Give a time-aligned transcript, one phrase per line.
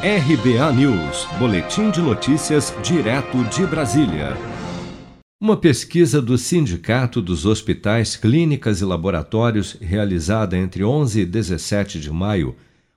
[0.00, 4.36] RBA News, Boletim de Notícias, direto de Brasília.
[5.40, 12.12] Uma pesquisa do Sindicato dos Hospitais, Clínicas e Laboratórios, realizada entre 11 e 17 de
[12.12, 12.54] maio,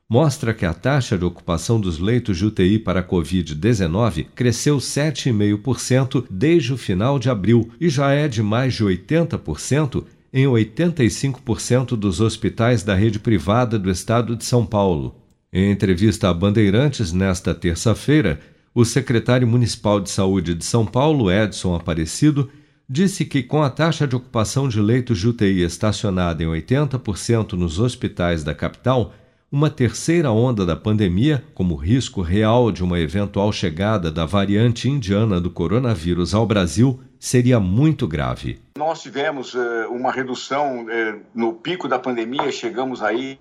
[0.08, 6.24] mostra que a taxa de ocupação dos leitos de UTI para a Covid-19 cresceu 7,5%
[6.30, 12.22] desde o final de abril e já é de mais de 80% em 85% dos
[12.22, 15.16] hospitais da rede privada do estado de São Paulo.
[15.54, 18.40] Em entrevista a Bandeirantes nesta terça-feira,
[18.74, 22.50] o secretário municipal de saúde de São Paulo, Edson Aparecido,
[22.90, 27.80] disse que com a taxa de ocupação de leitos de UTI estacionada em 80% nos
[27.80, 29.14] hospitais da capital,
[29.52, 35.42] uma terceira onda da pandemia, como risco real de uma eventual chegada da variante indiana
[35.42, 38.60] do coronavírus ao Brasil, seria muito grave.
[38.78, 43.38] Nós tivemos uh, uma redução uh, no pico da pandemia, chegamos aí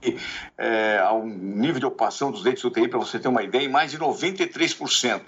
[0.58, 3.68] uh, a um nível de ocupação dos leitos UTI, para você ter uma ideia, em
[3.68, 5.22] mais de 93%.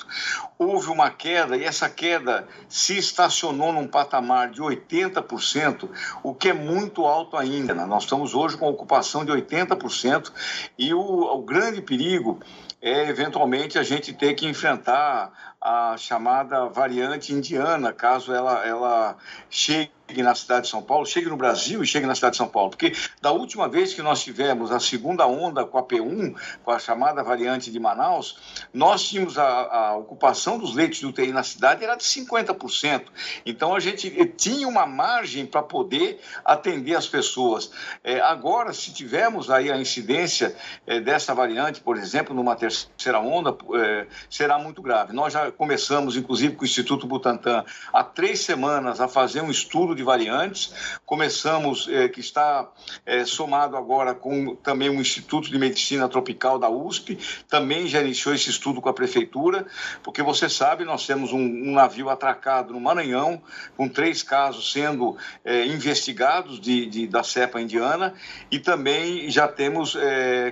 [0.59, 5.89] Houve uma queda e essa queda se estacionou num patamar de 80%,
[6.25, 7.73] o que é muito alto ainda.
[7.73, 7.87] Né?
[7.87, 10.33] Nós estamos hoje com ocupação de 80%
[10.77, 12.41] e o, o grande perigo
[12.81, 19.17] é eventualmente a gente ter que enfrentar a chamada variante indiana, caso ela, ela
[19.49, 22.49] chegue na cidade de São Paulo, chegue no Brasil e chegue na cidade de São
[22.49, 22.71] Paulo.
[22.71, 26.79] Porque da última vez que nós tivemos a segunda onda com a P1, com a
[26.81, 28.37] chamada variante de Manaus,
[28.75, 33.05] nós tínhamos a, a ocupação dos leitos de UTI na cidade era de 50%.
[33.47, 37.71] Então a gente tinha uma margem para poder atender as pessoas.
[38.03, 43.57] É, agora, se tivermos aí a incidência é, dessa variante, por exemplo, numa terceira onda,
[43.77, 45.13] é, será muito grave.
[45.13, 49.95] Nós já começamos, inclusive, com o Instituto Butantan, há três semanas a fazer um estudo
[49.95, 50.73] de variantes.
[51.05, 52.71] Começamos, é, que está
[53.05, 58.35] é, somado agora com também o Instituto de Medicina Tropical da USP, também já iniciou
[58.35, 59.67] esse estudo com a Prefeitura,
[60.03, 63.43] porque você sabe, nós temos um, um navio atracado no Maranhão,
[63.77, 68.15] com três casos sendo é, investigados de, de, da cepa indiana,
[68.51, 69.97] e também já temos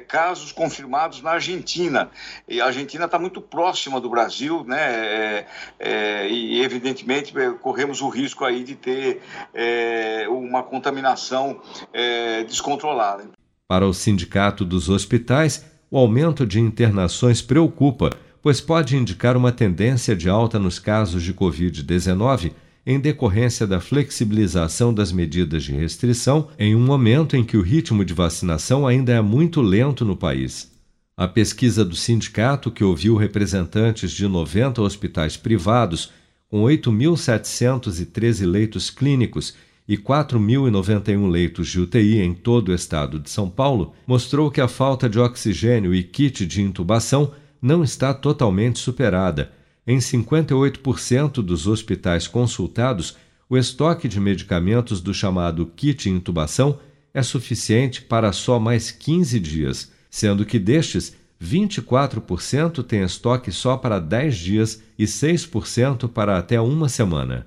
[0.09, 2.11] casos confirmados na Argentina.
[2.49, 4.81] E a Argentina está muito próxima do Brasil, né?
[4.81, 5.47] É,
[5.79, 9.23] é, e evidentemente é, corremos o risco aí de ter
[9.55, 11.61] é, uma contaminação
[11.93, 13.25] é, descontrolada.
[13.69, 18.11] Para o Sindicato dos Hospitais, o aumento de internações preocupa,
[18.43, 22.53] pois pode indicar uma tendência de alta nos casos de Covid-19
[22.87, 28.05] em decorrência da flexibilização das medidas de restrição em um momento em que o ritmo
[28.05, 30.71] de vacinação ainda é muito lento no país.
[31.17, 36.11] A pesquisa do sindicato, que ouviu representantes de 90 hospitais privados,
[36.51, 39.55] com 8.713 leitos clínicos
[39.89, 44.69] e 4.091 leitos de UTI em todo o estado de São Paulo, mostrou que a
[44.69, 49.53] falta de oxigênio e kit de intubação não está totalmente superada.
[49.87, 53.17] Em 58% dos hospitais consultados,
[53.49, 56.79] o estoque de medicamentos do chamado kit intubação
[57.15, 63.99] é suficiente para só mais 15 dias sendo que destes, 24% têm estoque só para
[63.99, 67.47] 10 dias e 6% para até uma semana.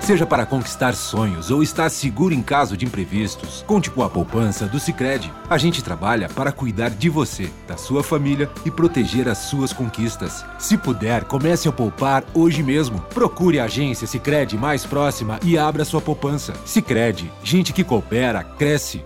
[0.00, 4.66] Seja para conquistar sonhos ou estar seguro em caso de imprevistos, conte com a poupança
[4.66, 5.32] do Sicredi.
[5.48, 10.44] A gente trabalha para cuidar de você, da sua família e proteger as suas conquistas.
[10.58, 13.00] Se puder, comece a poupar hoje mesmo.
[13.14, 16.54] Procure a agência Sicredi mais próxima e abra sua poupança.
[16.64, 19.04] Sicredi, gente que coopera cresce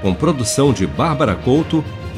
[0.00, 1.84] com produção de Bárbara Couto,